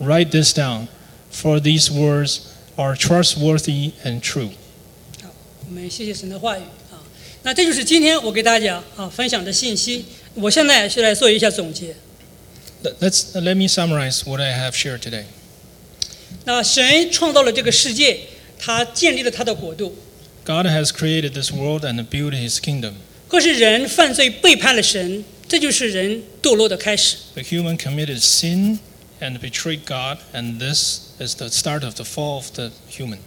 [0.00, 0.88] Write this down,
[1.31, 2.41] for these words
[2.75, 4.49] are trustworthy and true.
[5.21, 5.33] 好，
[5.67, 6.61] 我们谢谢神的话语
[6.91, 7.01] 啊。
[7.43, 10.05] 那这就是今天我给大家啊分享的信息。
[10.33, 11.95] 我现在是来做一下总结。
[12.83, 15.25] Let- Let's, let me summarize what I have shared today.
[16.45, 18.21] 那神创造了这个世界，
[18.57, 19.95] 他建立了他的国度。
[20.43, 22.93] God has created this world and built his kingdom.
[23.27, 27.17] 可是人犯罪背叛了神，这就是人堕落的开始。
[27.33, 28.79] The human committed sin
[29.19, 33.19] and betrayed God, and this is the start of the fall of the human.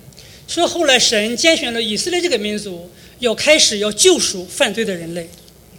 [0.46, 5.28] 所以后来神拣选了以色列这个民族，要开始要救赎犯罪的人类。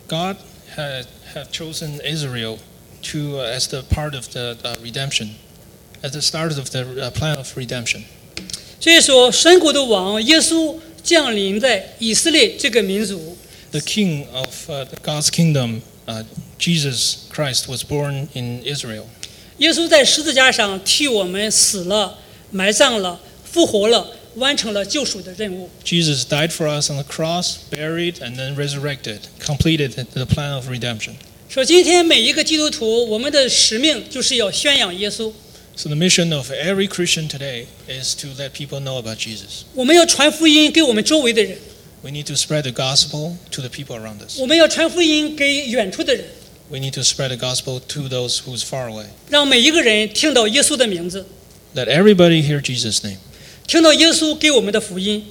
[0.08, 0.38] God
[0.76, 2.58] had have chosen Israel
[3.12, 5.36] to uh, as the part of the uh, redemption,
[6.02, 8.04] at the start of the uh, plan of redemption.
[8.80, 13.38] 所以说，神国的王耶稣降临在以色列这个民族，
[13.72, 16.24] The king of uh, God's kingdom, uh,
[16.58, 19.06] Jesus Christ, was born in Israel.
[19.60, 22.20] 耶稣在十字架上替我们死了、
[22.52, 25.70] 埋葬了、复活了，完成了救赎的任务。
[25.84, 30.68] Jesus died for us on the cross, buried, and then resurrected, completed the plan of
[30.70, 31.14] redemption.
[31.48, 35.32] 说今天每一个基督徒，我们的使命就是要宣扬耶稣，
[35.78, 39.64] So the mission of every Christian today is to let people know about Jesus.
[39.74, 41.58] 我们要传福音给我们周围的人，
[42.02, 44.38] We need to spread the gospel to the people around us.
[44.40, 46.26] 我们要传福音给远处的人，
[46.70, 49.06] We need to spread the gospel to those who's far away.
[49.30, 51.26] 让每一个人听到耶稣的名字，
[51.76, 53.18] Let everybody hear Jesus' name.
[53.68, 55.26] 听到耶稣给我们的福音。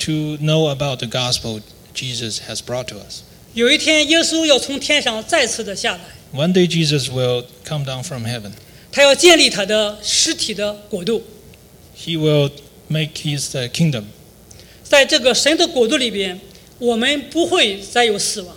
[0.00, 1.60] To know about the gospel
[1.94, 3.22] Jesus has brought to us.
[3.54, 6.00] 有一天，耶稣要从天上再次的下来，
[6.32, 8.52] One day Jesus will come down from heaven.
[8.92, 11.24] 他要建立他的实体的国度。
[11.96, 12.50] He will
[12.88, 14.04] make his uh, kingdom.
[14.84, 16.40] 在这个神的国度里边，
[16.78, 18.56] 我们不会再有死亡，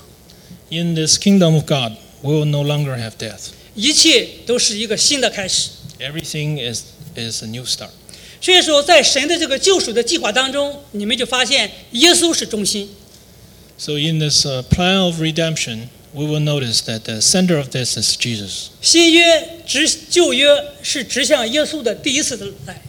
[0.69, 3.49] In this kingdom of God, we will no longer have death.
[3.75, 5.69] 一切都是一个新的开始。
[5.99, 6.83] Everything is,
[7.15, 7.91] is a new start.
[8.41, 12.89] 所以说，在神的这个救赎的计划当中，你们就发现耶稣是中心。
[13.77, 17.97] So in this uh, plan of redemption, we will notice that the center of this
[17.97, 18.69] is Jesus.
[18.81, 20.47] 新约指旧约
[20.83, 22.81] 是指向耶稣的第一次的来，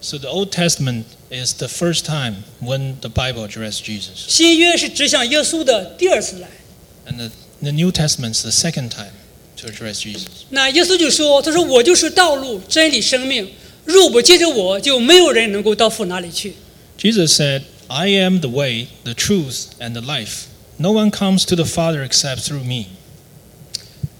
[0.00, 4.28] So the Old Testament is the first time when the Bible addressed Jesus.
[4.28, 6.48] 新约是指向耶稣的第二次来。
[7.06, 7.30] And the,
[7.62, 9.12] the New Testament is the second time
[9.56, 10.46] to address Jesus.
[10.50, 13.48] 那耶稣就说：“他说我就是道路、真理、生命，
[13.84, 16.54] 若不接着我，就没有人能够到父那里去。”
[16.98, 20.46] Jesus said, I am the way, the truth, and the life.
[20.76, 22.86] No one comes to the Father except through me.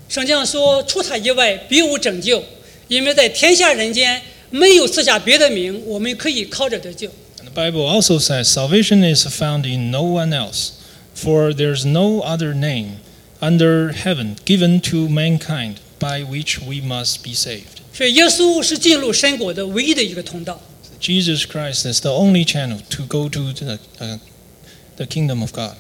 [0.09, 2.43] 圣经上说：“除他以外，别无拯救，
[2.89, 7.09] 因为在天下人间没有赐下别的名，我们可以靠着得救。
[7.39, 10.71] And the Bible also says, Salvation is found in no one else,
[11.15, 13.01] for there's no other name
[13.43, 17.81] under heaven given to mankind by which we must be saved.
[17.93, 20.61] ”所以，耶稣是进入神国的唯一的一个通道。
[21.01, 24.19] Jesus Christ is the only channel to go to the, uh,
[24.97, 25.77] the kingdom of God.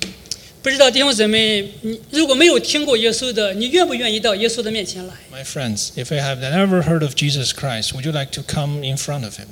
[0.63, 5.15] 不知道弟兄姊妹，你如果没有听过耶稣的，你愿不愿意到耶稣的面前来？
[5.33, 8.85] My friends, if you have never heard of Jesus Christ, would you like to come
[8.85, 9.47] in front of him?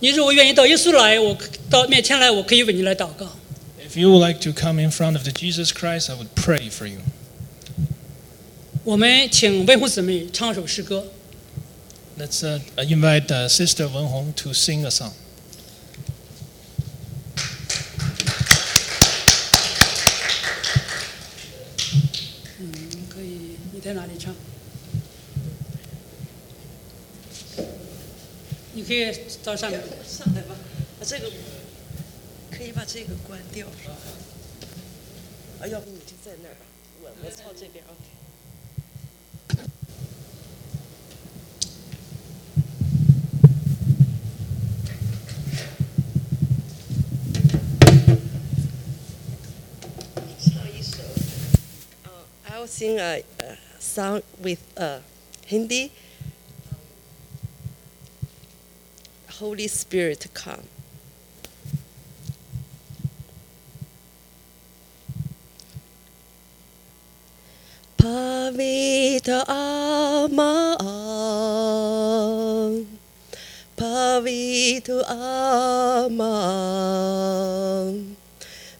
[0.00, 1.36] 你如果愿意到耶稣来，我
[1.68, 3.36] 到面前来，我可以为你来祷告。
[3.86, 6.70] If you would like to come in front of the Jesus Christ, I would pray
[6.70, 7.00] for you.
[8.85, 11.07] 我们请文红姊妹唱首诗歌。
[12.19, 15.11] Let's uh, invite uh, Sister Wen Hong to sing a song.
[22.59, 22.69] 嗯，
[23.09, 24.35] 可以，你在哪里唱？
[28.73, 29.11] 你可以
[29.43, 29.81] 到上面。
[30.07, 30.53] 上来吧，
[30.99, 31.31] 啊，这个
[32.51, 33.65] 可以把这个关掉。
[35.59, 36.67] 啊，要不你就在那儿吧，
[37.01, 38.04] 我我靠这边 OK。
[52.55, 54.99] Uh, I'll sing a, a song with uh,
[55.45, 55.91] Hindi.
[59.39, 60.63] Holy Spirit come.
[67.97, 70.77] Pavita ama
[73.75, 76.35] Pavitu ama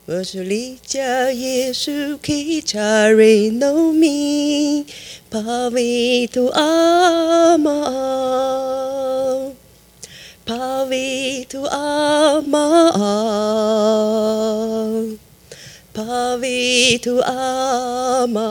[0.06, 4.84] 我是离家耶稣基查瑞农民，
[5.30, 7.70] Pavitu ama
[10.44, 12.90] Pavitu ama
[15.94, 18.50] Pavitu ama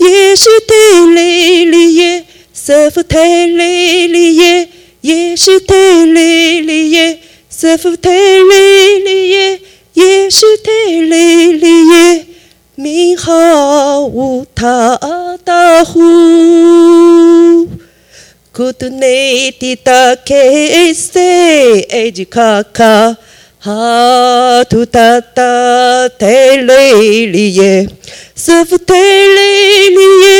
[0.00, 0.82] Yesu te
[1.14, 1.28] le
[1.70, 4.68] li ye Sefu te le li ye
[5.02, 5.82] Yesu te
[6.14, 7.06] le li ye
[7.50, 8.18] Sefu te
[8.50, 8.62] le
[9.06, 9.46] li ye
[9.94, 10.78] Yesu te
[11.10, 12.34] le li ye
[12.76, 14.98] 名号无他
[15.44, 17.47] 的呼。
[18.59, 23.15] Kutu nei tita ke se e jikaka
[23.65, 26.81] ha tu tata te le
[27.31, 27.87] li ye
[28.35, 28.99] Sefu te
[29.35, 29.47] le
[29.95, 30.35] li ye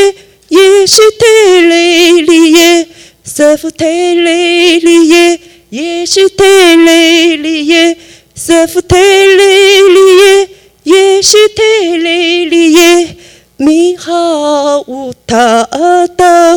[0.57, 1.33] Yesu te
[1.69, 1.85] le
[2.27, 2.85] li ye
[3.23, 3.93] Sefu te
[4.25, 4.37] le
[4.83, 5.25] li ye
[5.71, 6.53] Yesu te
[6.83, 6.99] le
[7.45, 7.95] li ye
[8.35, 8.81] Sefu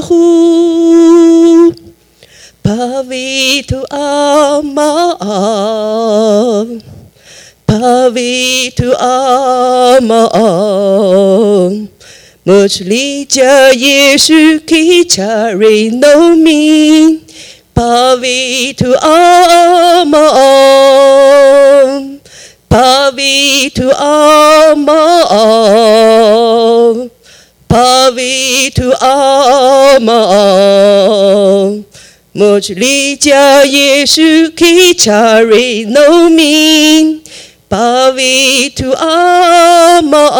[0.03, 1.74] mihauutaahu
[2.62, 4.90] pavi tu ama
[7.66, 10.22] pavi tu ama
[12.46, 17.18] much lija yeshu kichari no me
[17.74, 20.24] pavitu ama
[22.73, 24.97] Pavi to Amma,
[27.68, 30.18] Pavi to Amma.
[32.35, 37.20] Much li jia ye ki chari no min,
[37.68, 40.33] Pavi to Amma.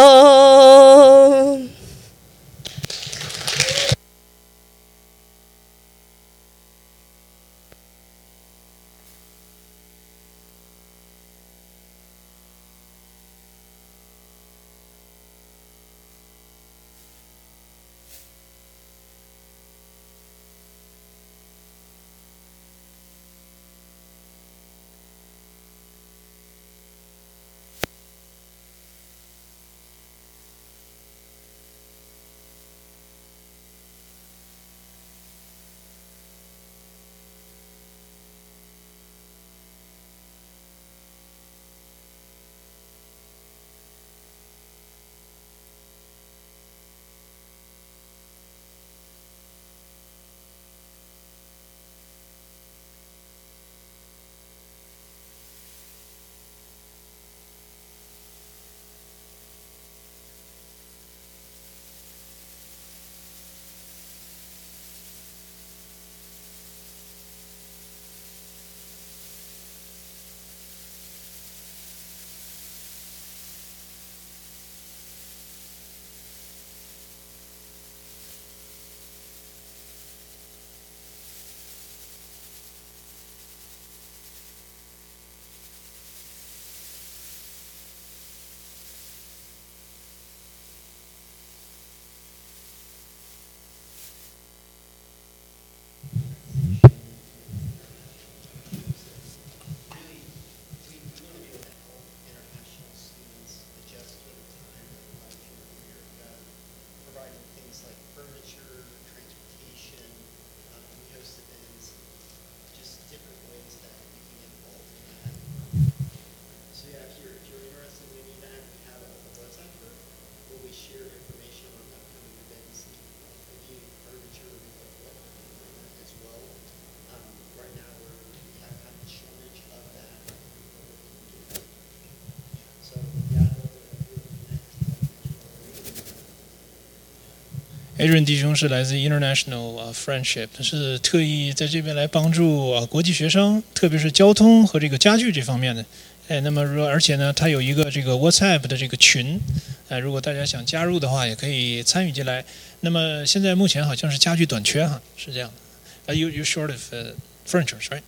[138.03, 145.85] Adrian 弟兄是来自 International 啊 Friendship，他是特意在这边来帮助啊国际学生，特别是交通和这个家具这方面的。
[146.27, 149.39] 哎，那么如果而且呢，他有一个这个 WhatsApp 的这个群，
[149.87, 152.43] 哎，如果大家想加入的话，也可以参与进来。
[152.81, 156.11] 那么现在目前好像是家具短缺哈，是这样的。
[156.11, 157.13] 啊、you you short of、uh,
[157.49, 158.01] furniture, right?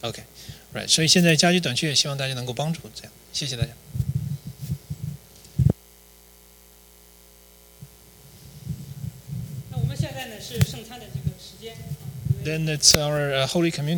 [0.00, 0.20] OK,
[0.74, 0.88] right.
[0.88, 3.12] 所以现在家具短缺，也希望大家能够帮助这样。
[3.32, 3.68] 谢谢大家。
[12.68, 13.78] It's our uh, Holy Communion.